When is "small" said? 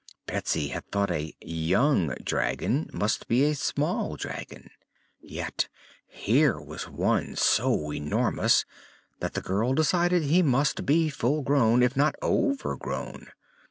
3.53-4.15